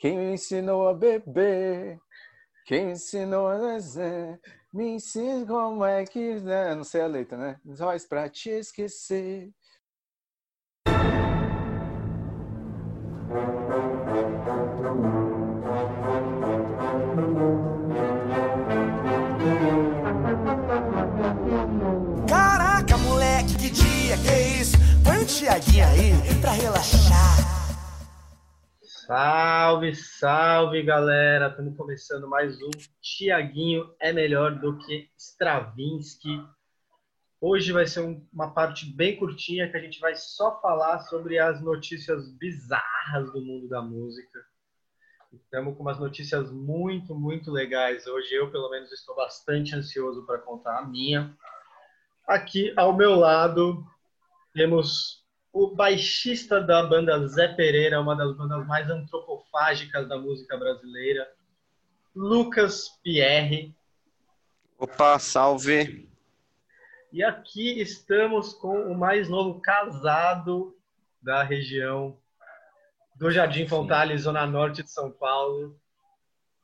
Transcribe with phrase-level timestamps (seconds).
[0.00, 2.00] Quem me ensinou a beber?
[2.64, 4.40] Quem me ensinou a desenhar?
[4.72, 6.40] Me ensina como é que.
[6.40, 6.74] Né?
[6.74, 7.60] Não sei a letra, né?
[7.62, 9.50] Voz pra te esquecer.
[22.26, 24.78] Caraca, moleque, que dia, que isso?
[25.04, 26.99] Põe um Tiaguinho aí pra relaxar.
[29.10, 31.48] Salve, salve galera!
[31.48, 32.70] Estamos começando mais um
[33.02, 36.40] Tiaguinho é melhor do que Stravinsky.
[37.40, 41.40] Hoje vai ser um, uma parte bem curtinha que a gente vai só falar sobre
[41.40, 44.46] as notícias bizarras do mundo da música.
[45.32, 48.32] Estamos com umas notícias muito, muito legais hoje.
[48.32, 51.36] Eu, pelo menos, estou bastante ansioso para contar a minha.
[52.28, 53.84] Aqui ao meu lado
[54.54, 55.19] temos
[55.52, 61.28] o baixista da banda Zé Pereira, uma das bandas mais antropofágicas da música brasileira,
[62.14, 63.74] Lucas Pierre.
[64.78, 66.08] Opa, salve!
[67.12, 70.76] E aqui estamos com o mais novo casado
[71.20, 72.16] da região
[73.16, 75.78] do Jardim Fontale, zona norte de São Paulo,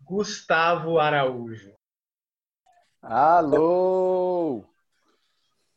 [0.01, 1.75] Gustavo Araújo.
[3.03, 4.65] Alô!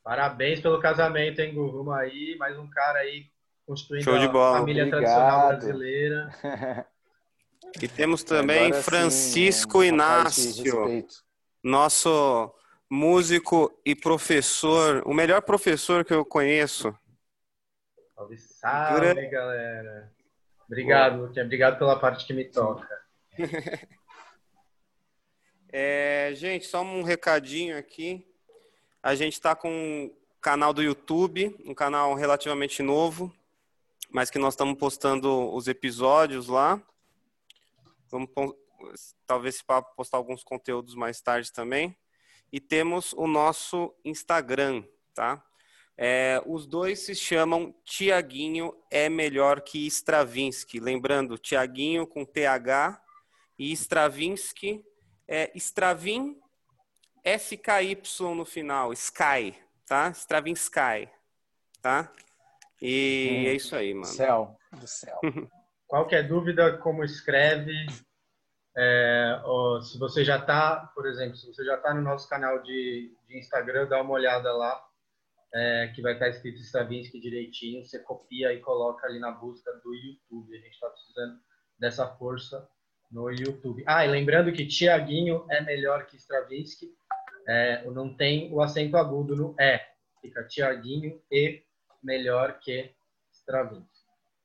[0.09, 1.71] Parabéns pelo casamento, hein, Gu?
[1.71, 3.27] Vamos aí, mais um cara aí
[3.63, 4.55] construindo Show de bola.
[4.55, 5.02] a família Obrigado.
[5.03, 6.88] tradicional brasileira.
[7.79, 11.05] E temos também Agora sim, Francisco de Inácio,
[11.63, 12.52] nosso
[12.89, 16.91] músico e professor, o melhor professor que eu conheço.
[18.15, 20.11] Salve, salve, galera.
[20.65, 21.45] Obrigado, Luquinha.
[21.45, 22.89] Obrigado pela parte que me toca.
[25.71, 28.28] É, gente, só um recadinho aqui.
[29.02, 33.33] A gente está com um canal do YouTube, um canal relativamente novo,
[34.09, 36.81] mas que nós estamos postando os episódios lá.
[38.11, 38.30] Vamos
[39.25, 39.64] talvez
[39.95, 41.95] postar alguns conteúdos mais tarde também.
[42.52, 44.83] E temos o nosso Instagram,
[45.14, 45.42] tá?
[45.98, 50.80] É, os dois se chamam Tiaguinho é melhor que Stravinsky.
[50.81, 53.02] Lembrando, Tiaguinho com TH
[53.58, 54.83] e Stravinsky
[55.26, 56.37] é Stravin
[57.38, 57.98] SKY
[58.36, 60.10] no final, Sky, tá?
[60.12, 61.10] Stravinsky,
[61.82, 62.12] tá?
[62.82, 63.50] E Hum.
[63.50, 64.06] é isso aí, mano.
[64.06, 65.20] Céu do céu.
[65.88, 67.73] Qualquer dúvida, como escreve,
[68.78, 72.62] é, ó, se você já está, por exemplo, se você já está no nosso canal
[72.62, 74.80] de, de Instagram, dá uma olhada lá,
[75.54, 79.94] é, que vai estar escrito Stravinsky direitinho, você copia e coloca ali na busca do
[79.94, 80.56] YouTube.
[80.56, 81.40] A gente está precisando
[81.80, 82.70] dessa força
[83.11, 83.84] no YouTube.
[83.88, 86.94] Ah, e lembrando que Tiaguinho é melhor que Stravinsky,
[87.49, 89.83] é, não tem o acento agudo no é,
[90.21, 91.64] fica Tiaguinho e
[92.04, 92.93] melhor que
[93.32, 93.89] Stravinsky.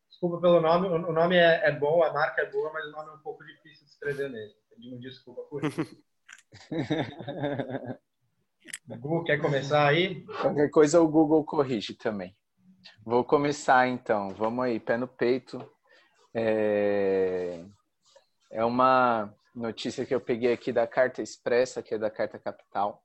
[0.08, 3.10] Desculpa pelo nome, o nome é, é bom, a marca é boa, mas o nome
[3.10, 4.56] é um pouco difícil de escrever mesmo.
[4.70, 6.02] Pedimos desculpa por isso.
[8.88, 10.24] Gu, quer começar aí?
[10.40, 12.34] Qualquer coisa o Google corrige também.
[13.04, 14.30] Vou começar então.
[14.30, 15.70] Vamos aí, pé no peito.
[16.32, 17.62] É,
[18.50, 23.02] é uma notícia que eu peguei aqui da Carta Expressa, que é da Carta Capital,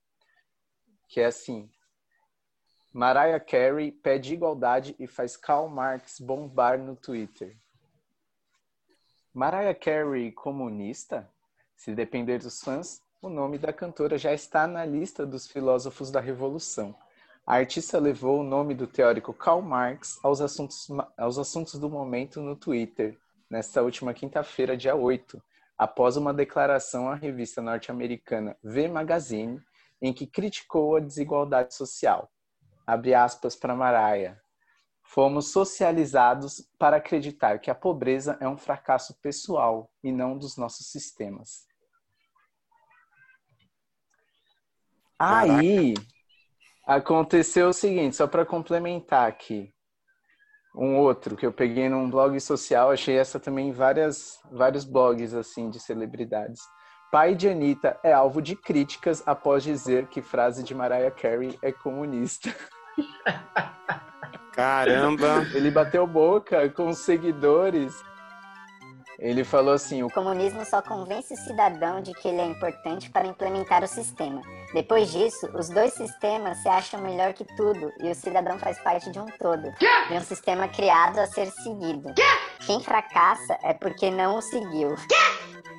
[1.07, 1.69] que é assim:
[2.91, 7.55] Mariah Carey pede igualdade e faz Karl Marx bombar no Twitter.
[9.33, 11.29] Mariah Carey comunista?
[11.75, 16.19] Se depender dos fãs, o nome da cantora já está na lista dos filósofos da
[16.19, 16.95] Revolução.
[17.45, 20.87] A artista levou o nome do teórico Karl Marx aos assuntos,
[21.17, 23.17] aos assuntos do momento no Twitter,
[23.49, 25.41] nesta última quinta-feira, dia 8,
[25.79, 29.63] após uma declaração à revista norte-americana V Magazine,
[30.01, 32.29] em que criticou a desigualdade social.
[32.85, 34.37] Abre aspas para Mariah.
[35.01, 40.87] Fomos socializados para acreditar que a pobreza é um fracasso pessoal e não dos nossos
[40.87, 41.65] sistemas.
[45.17, 45.93] Aí
[46.85, 49.73] aconteceu o seguinte, só para complementar aqui,
[50.75, 55.33] um outro que eu peguei num blog social, achei essa também em várias, vários blogs
[55.33, 56.61] assim de celebridades.
[57.11, 61.71] Pai de Anitta é alvo de críticas após dizer que frase de Mariah Carey é
[61.71, 62.53] comunista.
[64.53, 65.47] Caramba!
[65.53, 68.03] Ele bateu boca com os seguidores.
[69.19, 73.27] Ele falou assim: o comunismo só convence o cidadão de que ele é importante para
[73.27, 74.41] implementar o sistema.
[74.73, 79.11] Depois disso, os dois sistemas se acham melhor que tudo e o cidadão faz parte
[79.11, 79.69] de um todo,
[80.07, 82.13] de um sistema criado a ser seguido.
[82.65, 84.95] Quem fracassa é porque não o seguiu.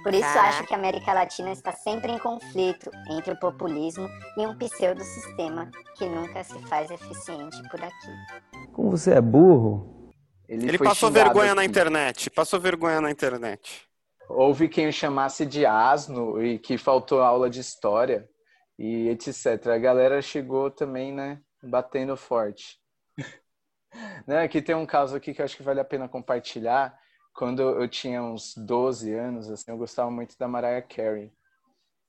[0.02, 0.48] Por isso Caraca.
[0.48, 5.70] acho que a América Latina está sempre em conflito entre o populismo e um pseudo-sistema
[5.96, 8.72] que nunca se faz eficiente por aqui.
[8.72, 10.00] Como você é burro?
[10.50, 11.70] Ele foi passou vergonha na aqui.
[11.70, 12.31] internet.
[12.31, 13.88] Passou vergonha na internet.
[14.29, 18.29] houve quem o chamasse de asno e que faltou aula de história
[18.79, 19.69] e etc.
[19.69, 22.81] A galera chegou também, né, batendo forte.
[24.26, 26.99] né, aqui tem um caso aqui que eu acho que vale a pena compartilhar.
[27.35, 31.32] Quando eu tinha uns 12 anos, assim, eu gostava muito da Mariah Carey.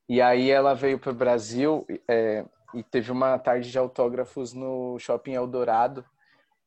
[0.10, 4.98] E aí ela veio para o Brasil é, e teve uma tarde de autógrafos no
[5.00, 6.04] Shopping Eldorado.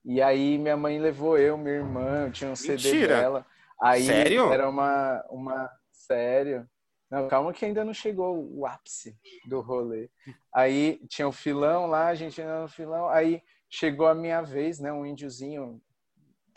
[0.05, 3.17] E aí minha mãe levou eu, minha irmã, eu tinha um CD Mentira.
[3.17, 3.47] dela.
[3.83, 4.53] Aí Sério?
[4.53, 6.69] era uma, uma sério.
[7.11, 9.17] Não, calma que ainda não chegou o ápice
[9.47, 10.11] do rolê.
[10.55, 13.09] Aí tinha o filão lá, a gente ainda no filão.
[13.09, 13.41] Aí
[13.71, 14.93] chegou a minha vez, né?
[14.93, 15.81] Um índiozinho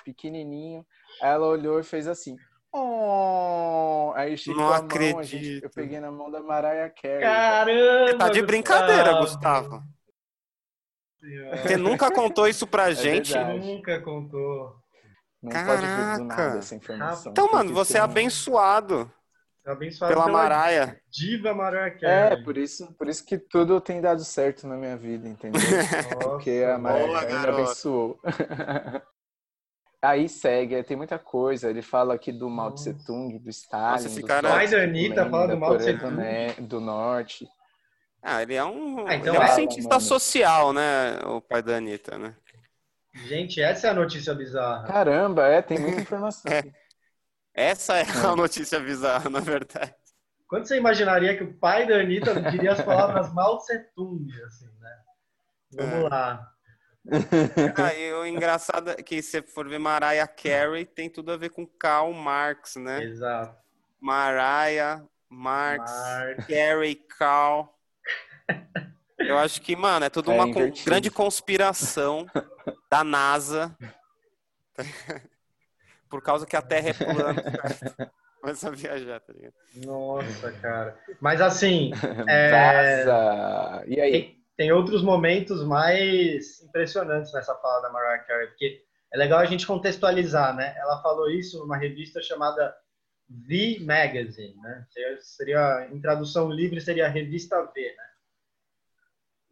[0.04, 0.86] pequenininho.
[1.22, 2.36] Aí ela olhou e fez assim.
[2.74, 4.12] Oh!
[4.16, 4.88] Aí chegou Não a mão,
[5.20, 5.64] a gente, acredito.
[5.64, 7.22] eu peguei na mão da Mariah Carey.
[7.22, 8.18] Caramba!
[8.18, 9.70] Tá de brincadeira, Gustavo.
[9.70, 9.97] Gustavo.
[11.64, 13.34] Você nunca contou isso pra gente?
[13.34, 13.60] verdade.
[13.60, 14.76] Nunca contou.
[15.42, 16.48] Não pode vir do Caraca.
[16.48, 17.32] nada essa informação.
[17.32, 19.12] Então, mano, você é abençoado
[19.66, 21.00] Abençoado pela pela Maraia.
[21.12, 22.44] diva Mariah É, Carey.
[22.44, 25.60] por isso, por isso que tudo tem dado certo na minha vida, entendeu?
[26.22, 27.62] Porque a Nossa, Mariah Carey me garoto.
[27.62, 28.20] abençoou.
[30.02, 31.70] Aí segue, tem muita coisa.
[31.70, 32.94] Ele fala aqui do Mao Nossa.
[32.94, 34.54] Tse Tung, do Stalin, esse do cara-
[34.84, 36.16] Anitta fala do Mao Tse Tung.
[36.16, 37.48] Ne- do Norte.
[38.22, 40.02] Ah, ele é um, Ah, então ele é um é, cientista mano.
[40.02, 41.20] social, né?
[41.26, 42.36] O pai da Anitta, né?
[43.14, 44.88] Gente, essa é a notícia bizarra.
[44.88, 46.52] Caramba, é, tem muita informação.
[46.52, 46.72] aqui.
[47.54, 49.96] Essa é a notícia bizarra, na verdade.
[50.48, 54.70] Quando você imaginaria que o pai da Anitta diria as palavras Mao Tse Tung, assim,
[54.80, 54.98] né?
[55.74, 56.10] Vamos É.
[56.10, 56.54] lá.
[57.78, 61.50] Ah, e o engraçado é que se for ver Mariah Carey, tem tudo a ver
[61.50, 63.04] com Karl Marx, né?
[63.04, 63.58] Exato.
[64.00, 66.46] Mariah, Marx, Marx.
[66.48, 67.66] Carey, Karl.
[69.20, 72.26] Eu acho que, mano, é tudo É uma con- grande conspiração
[72.90, 73.76] da NASA.
[76.10, 77.44] Por causa que a Terra é plana.
[78.40, 79.54] Começa a viajar, tá ligado?
[79.84, 80.98] Nossa, cara.
[81.20, 81.92] Mas assim,
[82.30, 83.04] É.
[83.04, 83.84] Vaza!
[83.88, 84.12] E aí?
[84.12, 88.84] tem, tem outros momentos mais impressionantes nessa fala da Mariah Carey, porque
[89.14, 90.76] é legal a gente contextualizar, né?
[90.78, 92.74] Ela falou isso numa revista chamada
[93.50, 94.86] The Magazine, né?
[94.92, 98.07] Seria, seria- em tradução livre seria a revista V, né?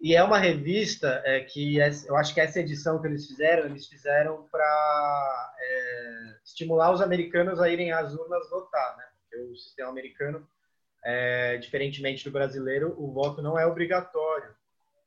[0.06, 3.88] E é uma revista é, que eu acho que essa edição que eles fizeram, eles
[3.88, 5.56] fizeram para
[6.44, 9.04] estimular os americanos a irem às urnas votar, né?
[9.18, 10.48] Porque o sistema americano,
[11.04, 14.56] é, diferentemente do brasileiro, o voto não é obrigatório.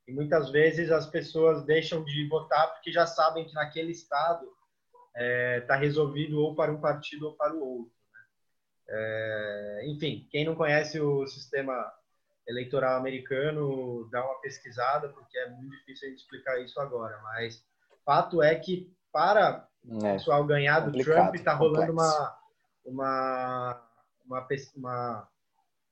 [0.09, 4.53] E muitas vezes as pessoas deixam de votar porque já sabem que naquele estado
[5.15, 7.95] está resolvido ou para um partido ou para o outro.
[8.13, 8.21] né?
[8.89, 11.89] É, enfim, quem não conhece o sistema
[12.49, 17.21] eleitoral americano, dá uma pesquisada, porque é muito difícil a gente explicar isso agora.
[17.23, 17.63] Mas
[18.05, 22.39] fato é que para o É, pessoal ganhar do Trump, está rolando uma,
[22.85, 23.83] uma,
[24.27, 25.29] uma, uma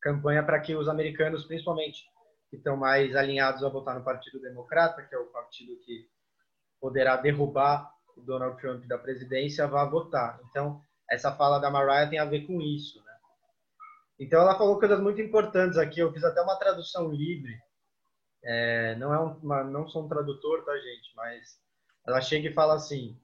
[0.00, 2.04] campanha para que os americanos, principalmente
[2.50, 6.08] que estão mais alinhados a votar no Partido Democrata, que é o partido que
[6.80, 10.40] poderá derrubar o Donald Trump da presidência, vá votar.
[10.50, 10.80] Então,
[11.10, 13.02] essa fala da Mariah tem a ver com isso?
[14.18, 16.00] Então, ela falou coisas muito importantes aqui.
[16.00, 17.54] Eu fiz até uma tradução livre.
[18.44, 21.14] É, não é um- uma, não sou um tradutor, tá, gente?
[21.16, 21.58] Mas
[22.06, 23.20] ela chega e fala assim: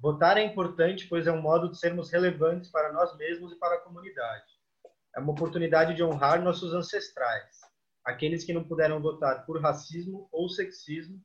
[0.00, 3.76] votar é importante, pois é um modo de sermos relevantes para nós mesmos e para
[3.76, 4.46] a comunidade.
[5.16, 7.60] É uma oportunidade de honrar nossos ancestrais,
[8.04, 11.20] aqueles que não puderam votar por racismo ou sexismo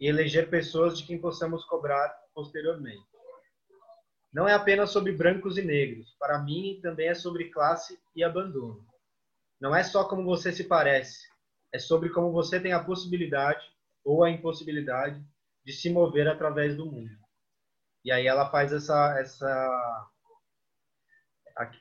[0.00, 3.11] e eleger pessoas de quem possamos cobrar posteriormente.
[4.32, 6.16] Não é apenas sobre brancos e negros.
[6.18, 8.86] Para mim, também é sobre classe e abandono.
[9.60, 11.28] Não é só como você se parece,
[11.72, 13.64] é sobre como você tem a possibilidade
[14.04, 15.22] ou a impossibilidade
[15.64, 17.10] de se mover através do mundo.
[18.04, 20.08] E aí ela faz essa essa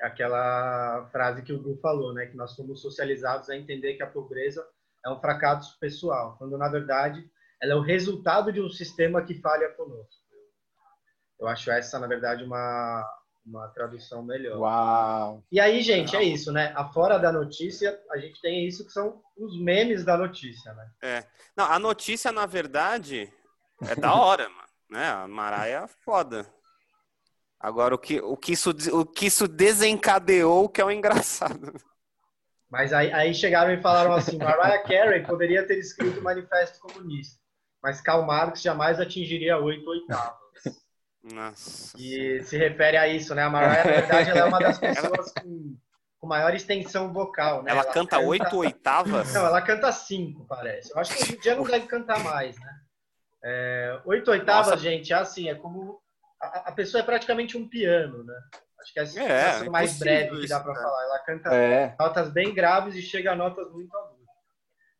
[0.01, 4.10] aquela frase que o Gu falou, né, que nós fomos socializados a entender que a
[4.10, 4.67] pobreza
[5.03, 7.27] é um fracasso pessoal, quando na verdade
[7.62, 10.20] ela é o resultado de um sistema que falha conosco.
[11.41, 13.03] Eu acho essa na verdade uma
[13.45, 14.60] uma tradução melhor.
[14.60, 15.43] Uau!
[15.51, 16.71] E aí, gente, é isso, né?
[16.75, 20.91] A fora da notícia, a gente tem isso que são os memes da notícia, né?
[21.01, 21.27] É.
[21.57, 23.33] Não, a notícia, na verdade,
[23.88, 24.62] é da hora, mano.
[24.89, 25.10] Né?
[25.10, 26.45] A Maraia é foda.
[27.60, 31.74] Agora, o que, o, que isso, o que isso desencadeou que é o engraçado.
[32.69, 37.39] Mas aí, aí chegaram e falaram assim: Mariah Carey poderia ter escrito o Manifesto Comunista,
[37.81, 40.40] mas Karl Marx jamais atingiria oito oitavas.
[41.23, 41.95] Nossa.
[41.99, 43.43] E se refere a isso, né?
[43.43, 45.77] A Mariah, na verdade, ela é uma das pessoas com,
[46.19, 47.71] com maior extensão vocal, né?
[47.71, 49.33] Ela, canta oito oitavas?
[49.33, 50.91] Não, ela canta cinco, parece.
[50.91, 52.79] Eu acho que hoje em dia não deve cantar mais, né?
[53.43, 54.77] É, oito oitavas, Nossa.
[54.77, 55.99] gente, é assim, é como.
[56.41, 58.35] A, a pessoa é praticamente um piano, né?
[58.79, 60.85] Acho que é a É, situação mais impossível breve que dá pra cara.
[60.87, 61.03] falar.
[61.03, 64.21] Ela canta É, notas bem graves e chega a notas muito agudas.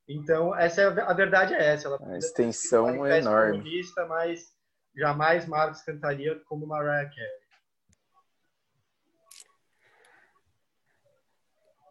[0.08, 1.88] Então, essa é a, a verdade é essa.
[1.88, 3.64] Ela a extensão é enorme.
[4.08, 4.51] mas
[4.96, 7.42] jamais Marx cantaria como Mariah Carey.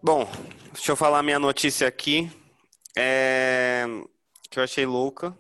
[0.03, 0.27] Bom,
[0.73, 2.31] deixa eu falar minha notícia aqui.
[2.97, 3.85] É,
[4.51, 5.39] Que eu achei louca.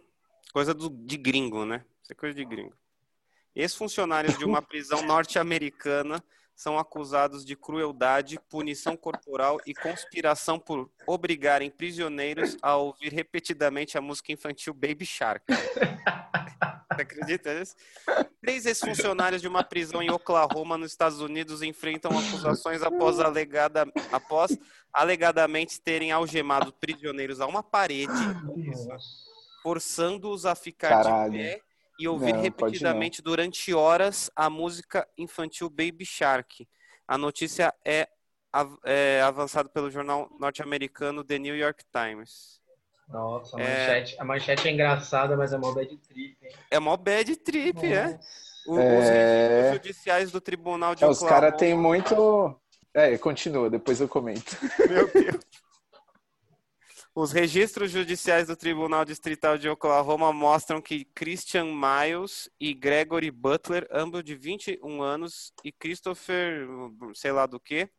[0.53, 0.91] Coisa do...
[0.91, 1.85] de gringo, né?
[2.03, 2.77] Isso é coisa de gringo.
[3.55, 6.23] Ex-funcionários de uma prisão norte-americana
[6.55, 14.01] são acusados de crueldade, punição corporal e conspiração por obrigarem prisioneiros a ouvir repetidamente a
[14.01, 15.43] música infantil Baby Shark.
[17.01, 17.75] Você acredita nisso?
[18.41, 24.57] Três ex-funcionários de uma prisão em Oklahoma, nos Estados Unidos, enfrentam acusações após, alegada, após
[24.93, 28.13] alegadamente terem algemado prisioneiros a uma parede,
[29.63, 31.33] forçando-os a ficar Caralho.
[31.33, 31.63] de pé
[31.99, 36.67] e ouvir Não, repetidamente durante horas a música infantil Baby Shark.
[37.07, 38.09] A notícia é,
[38.53, 42.60] av- é avançada pelo jornal norte-americano The New York Times.
[43.11, 43.65] Nossa, a É.
[43.65, 46.53] manchete, a manchete é engraçada, mas é uma bad trip, hein?
[46.71, 48.19] É mó bad trip, é?
[48.67, 49.13] O- Os É.
[49.13, 51.41] registros judiciais do Tribunal de É, os Oklahoma...
[51.41, 52.57] caras têm muito.
[52.95, 54.57] É, continua, depois eu comento.
[54.89, 55.45] Meu Deus.
[57.13, 63.89] Os registros judiciais do Tribunal Distrital de Oklahoma mostram que Christian Miles e Gregory Butler,
[63.91, 66.69] ambos de 21 anos, e Christopher,
[67.15, 67.91] sei lá do que,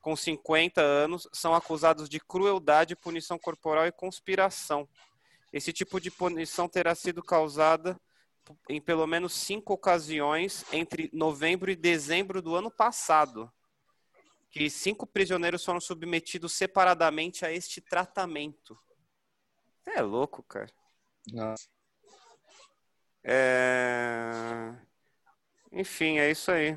[0.00, 4.88] com 50 anos, são acusados de crueldade, punição corporal e conspiração.
[5.52, 8.00] Esse tipo de punição terá sido causada
[8.68, 13.52] em pelo menos cinco ocasiões entre novembro e dezembro do ano passado
[14.50, 18.76] que cinco prisioneiros foram submetidos separadamente a este tratamento.
[19.86, 20.70] É louco, cara.
[21.32, 21.68] Nossa.
[23.22, 24.74] É...
[25.70, 26.76] Enfim, é isso aí.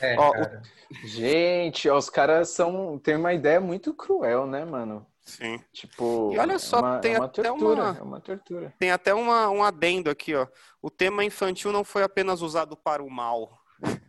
[0.00, 0.62] É, Ó, cara.
[1.04, 2.98] Gente, ó, os caras são.
[2.98, 5.06] Tem uma ideia muito cruel, né, mano?
[5.22, 5.62] Sim.
[5.72, 6.30] Tipo.
[6.32, 7.82] E olha só, é uma, tem é uma até tortura.
[7.82, 8.74] uma- É uma tortura.
[8.78, 10.46] Tem até uma, um adendo aqui, ó.
[10.80, 13.60] O tema infantil não foi apenas usado para o mal.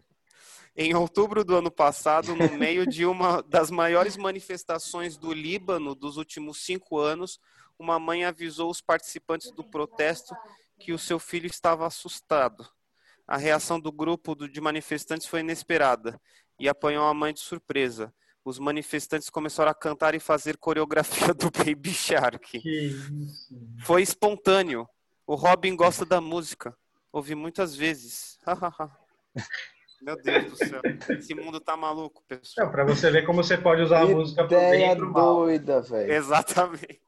[0.75, 6.15] Em outubro do ano passado, no meio de uma das maiores manifestações do Líbano dos
[6.15, 7.37] últimos cinco anos,
[7.77, 10.33] uma mãe avisou os participantes do protesto
[10.79, 12.65] que o seu filho estava assustado.
[13.29, 16.19] A reação do grupo de manifestantes foi inesperada
[16.59, 18.11] e apanhou a mãe de surpresa.
[18.43, 22.59] Os manifestantes começaram a cantar e fazer coreografia do Baby Shark.
[22.59, 23.13] Que isso.
[23.83, 24.87] Foi espontâneo.
[25.27, 26.75] O Robin gosta da música.
[27.13, 28.39] Ouvi muitas vezes.
[30.01, 30.81] Meu Deus do céu.
[31.09, 32.65] Esse mundo tá maluco, pessoal.
[32.65, 35.35] Não, pra você ver como você pode usar a música pro bem e pro mal.
[35.35, 36.11] doida, velho.
[36.11, 36.99] Exatamente.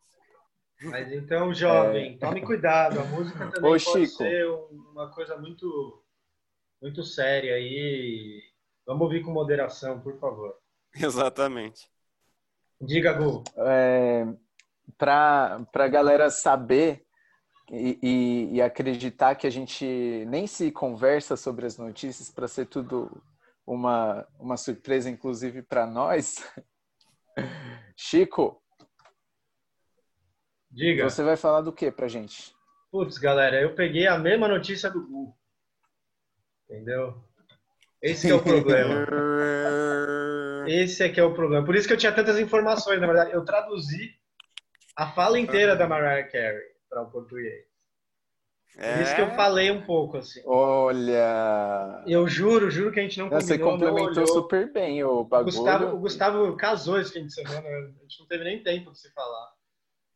[0.83, 2.99] Mas então, jovem, tome cuidado.
[2.99, 4.17] A música também Ô, pode Chico.
[4.17, 6.00] ser um- uma coisa muito,
[6.81, 8.41] muito séria aí.
[8.85, 10.57] Vamos ouvir com moderação, por favor.
[10.95, 11.89] Exatamente.
[12.81, 13.43] Diga, Gu.
[13.57, 14.25] é,
[14.97, 17.05] para a galera saber
[17.71, 19.85] e, e- e acreditar que a gente
[20.27, 23.23] nem se conversa sobre as notícias para ser tudo
[23.65, 26.37] uma, uma surpresa, inclusive para nós.
[27.95, 28.61] Chico,
[30.71, 31.07] Diga.
[31.07, 32.53] você vai falar do que para gente?
[32.91, 35.37] Putz, galera, eu peguei a mesma notícia do Gu.
[36.71, 37.21] Entendeu?
[38.01, 39.05] Esse que é o problema.
[40.67, 41.65] Esse é que é o problema.
[41.65, 43.31] Por isso que eu tinha tantas informações, na verdade.
[43.33, 44.15] Eu traduzi
[44.95, 47.65] a fala inteira da Mariah Carey para o português.
[48.73, 50.41] Por isso que eu É, falei um pouco, assim.
[50.45, 53.45] Olha, Eu juro, juro que a gente não combinou.
[53.45, 55.53] você complementou super bem o bagulho.
[55.53, 58.99] Gustavo, o Gustavo casou esse fim de semana, a gente não teve nem tempo de
[58.99, 59.51] se falar.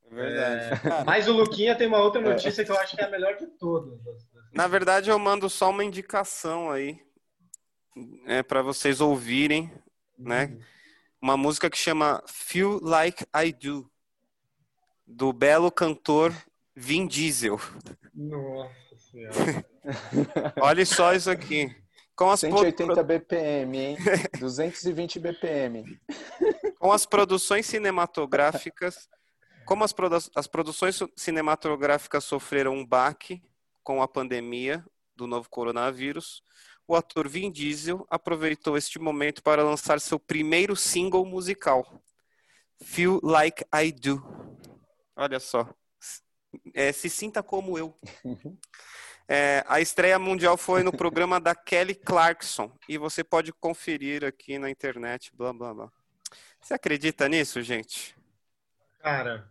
[0.09, 0.81] é verdade.
[0.81, 3.35] Cara, Mas o Luquinha tem uma outra notícia que eu acho que é a melhor
[3.35, 3.99] de todas.
[4.55, 6.99] Na verdade, eu mando só uma indicação aí.
[8.25, 9.71] É para vocês ouvirem,
[10.17, 10.57] né?
[11.21, 13.89] Uma música que chama Feel Like I Do,
[15.05, 16.33] do belo cantor
[16.75, 17.59] Vin Diesel.
[18.13, 18.73] Nossa
[19.11, 19.65] senhora.
[20.61, 21.75] Olha só isso aqui.
[22.15, 23.97] Com as, pro- 180 BPM, hein?
[24.39, 25.99] 220 BPM.
[26.79, 29.09] com as produções cinematográficas,
[29.65, 33.41] como as, produ- as produções cinematográficas sofreram um baque
[33.85, 34.83] com a pandemia
[35.15, 36.43] do novo coronavírus,
[36.87, 42.03] o ator Vin Diesel aproveitou este momento para lançar seu primeiro single musical,
[42.83, 44.21] Feel Like I Do.
[45.15, 45.69] Olha só.
[46.73, 47.97] É, se sinta como eu.
[49.27, 54.59] É, a estreia mundial foi no programa da Kelly Clarkson e você pode conferir aqui
[54.59, 55.91] na internet, blá blá blá.
[56.61, 58.15] Você acredita nisso, gente?
[58.99, 59.49] Cara,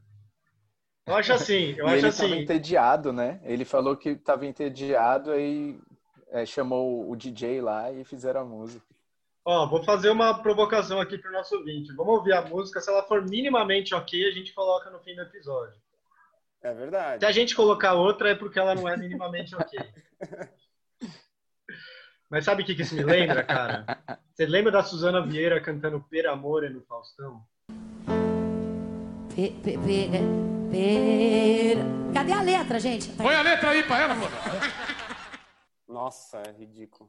[1.06, 2.42] eu acho assim, eu e acho ele estava assim.
[2.42, 3.40] entediado, né?
[3.44, 5.78] Ele falou que estava entediado, aí
[6.30, 8.84] é, chamou o DJ lá e fizeram a música.
[9.44, 11.92] Ó, vou fazer uma provocação aqui pro nosso ouvinte.
[11.94, 12.80] Vamos ouvir a música.
[12.80, 15.75] Se ela for minimamente ok, a gente coloca no fim do episódio.
[16.62, 17.20] É verdade.
[17.20, 19.78] Se a gente colocar outra, é porque ela não é minimamente ok.
[22.30, 23.84] Mas sabe o que, que isso me lembra, cara?
[24.32, 27.44] Você lembra da Suzana Vieira cantando Per Amore no Faustão?
[29.34, 30.11] Pe, pe, pe,
[32.12, 33.11] Cadê a letra, gente?
[33.16, 35.93] Tá Põe a letra aí pra ela, pô.
[35.93, 37.09] Nossa, é ridículo.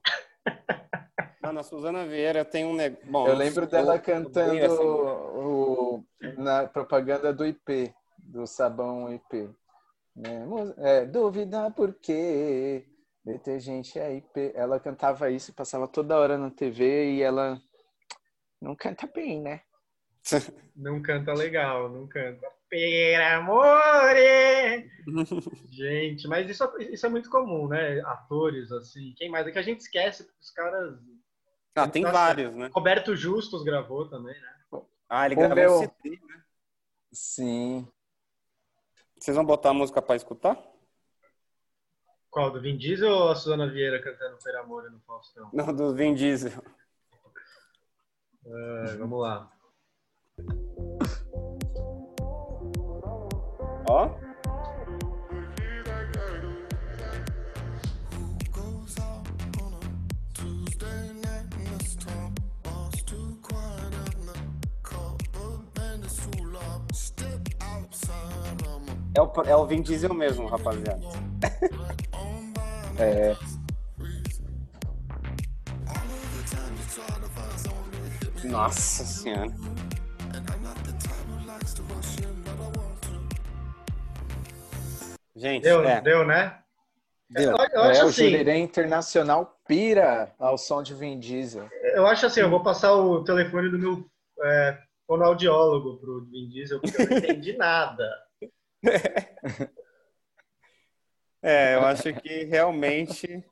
[1.41, 3.07] Mano, a Suzana Vieira tem um negócio.
[3.11, 6.03] Bom, Eu lembro dela eu cantando essa o,
[6.37, 9.49] na propaganda do IP, do sabão IP.
[10.15, 10.45] Né?
[10.45, 12.85] Mu- É, dúvida por quê?
[13.23, 14.51] Detergente é IP.
[14.55, 17.59] Ela cantava isso e passava toda hora na TV e ela
[18.61, 19.61] não canta bem, né?
[20.75, 22.45] Não canta legal, não canta.
[22.75, 24.91] Per amore!
[25.71, 28.01] gente, mas isso, isso é muito comum, né?
[28.01, 29.13] Atores, assim.
[29.15, 29.47] Quem mais?
[29.47, 30.99] É que a gente esquece, porque os caras.
[31.73, 32.69] Ah, tem Tá vários, né?
[32.73, 34.81] Roberto Justus gravou também, né?
[35.07, 36.19] Ah, ele gravou meu- CD.
[37.13, 37.87] Sim.
[39.17, 40.61] Vocês vão botar a música pra escutar?
[42.29, 42.51] Qual?
[42.51, 45.49] Do Vin Diesel ou a Suzana Vieira cantando Per amore no Faustão?
[45.53, 46.61] Não, do Vin Diesel.
[48.45, 49.49] É, vamos lá.
[53.87, 54.09] Ó.
[69.17, 71.01] É o, é o Vin Diesel mesmo, rapaziada.
[72.97, 73.35] É,
[78.45, 79.74] Nossa senhora.
[85.45, 86.57] Gente, Deu, é, deu né?
[87.29, 87.51] deu.
[87.51, 91.69] Eu, eu acho é, o assim, Jurerê Internacional pira ao som de Vin Diesel.
[91.93, 94.09] eu acho assim, eu vou passar o telefone do meu
[94.41, 98.09] é, fonoaudiólogo pro Vin Diesel, porque eu não entendi nada.
[101.43, 103.45] É, eu acho que realmente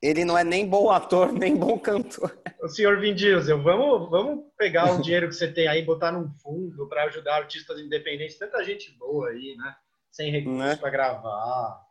[0.00, 2.40] ele não é nem bom ator, nem bom cantor.
[2.62, 6.12] O senhor Vin Diesel, vamos, vamos pegar o dinheiro que você tem aí e botar
[6.12, 8.38] num fundo para ajudar artistas independentes.
[8.38, 9.74] Tanta gente boa aí, né?
[10.14, 10.76] Sem recursos Né?
[10.76, 11.84] para gravar.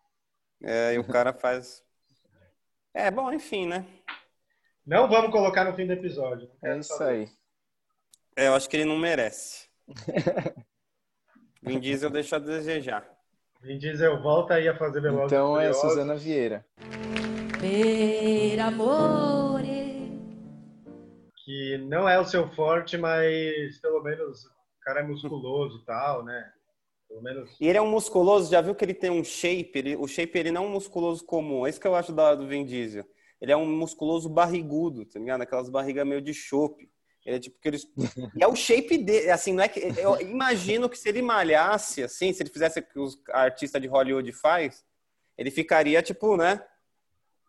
[0.63, 1.83] É, e o cara faz.
[2.93, 3.85] É, bom, enfim, né?
[4.85, 6.49] Não vamos colocar no fim do episódio.
[6.63, 7.11] É isso saber.
[7.11, 7.29] aí.
[8.37, 9.67] É, eu acho que ele não merece.
[11.61, 13.05] Vin Diesel deixa a desejar.
[13.61, 15.73] Vin Diesel, volta aí a fazer Velozes Então é.
[15.73, 16.65] Suzana Vieira.
[17.59, 20.17] Per amore.
[21.43, 26.23] Que não é o seu forte, mas pelo menos o cara é musculoso e tal,
[26.23, 26.53] né?
[27.21, 27.55] Menos...
[27.59, 29.71] E ele é um musculoso, já viu que ele tem um shape?
[29.75, 31.65] Ele, o shape ele não é um musculoso comum.
[31.65, 33.05] É isso que eu acho da, do Vin Diesel.
[33.39, 35.41] Ele é um musculoso barrigudo, tá ligado?
[35.41, 36.89] Aquelas barrigas meio de chope.
[37.25, 37.87] Ele é tipo que eles.
[38.37, 39.79] E é o shape dele, assim, não é que.
[39.97, 43.87] Eu imagino que se ele malhasse, assim, se ele fizesse o que os artistas de
[43.87, 44.83] Hollywood faz,
[45.37, 46.63] ele ficaria, tipo, né?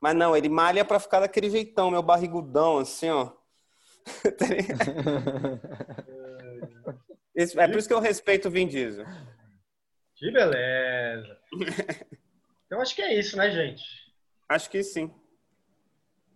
[0.00, 3.32] Mas não, ele malha pra ficar daquele jeitão, meu barrigudão, assim, ó.
[4.36, 4.46] Tá
[7.62, 9.06] é por isso que eu respeito o Vin Diesel.
[10.16, 11.38] Que beleza!
[12.66, 13.84] Então acho que é isso, né, gente?
[14.48, 15.14] Acho que sim.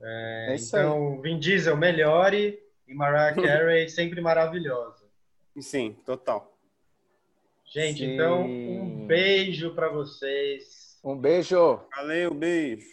[0.01, 0.83] É isso aí.
[0.85, 2.63] Então, Vin Diesel, melhore.
[2.87, 5.05] E Mariah Carey, sempre maravilhosa.
[5.59, 6.57] Sim, total.
[7.67, 8.15] Gente, Sim.
[8.15, 10.99] então, um beijo para vocês.
[11.05, 11.81] Um beijo!
[11.95, 12.87] Valeu, beijo.